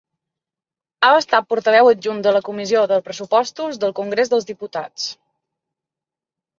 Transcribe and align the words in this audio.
Ha 1.07 1.11
estat 1.17 1.47
portaveu 1.51 1.91
adjunt 1.91 2.25
de 2.29 2.35
la 2.39 2.43
Comissió 2.49 2.83
de 2.95 2.99
Pressupostos 3.13 3.81
del 3.87 3.97
Congrés 4.03 4.35
dels 4.35 4.53
Diputats. 4.53 5.11